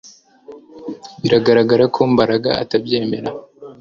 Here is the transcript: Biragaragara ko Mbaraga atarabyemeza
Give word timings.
Biragaragara 1.21 1.83
ko 1.95 1.99
Mbaraga 2.13 2.49
atarabyemeza 2.63 3.31